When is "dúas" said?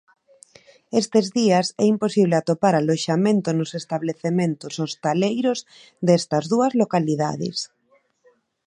6.53-6.73